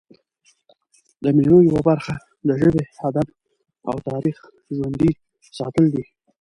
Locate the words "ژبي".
2.61-2.83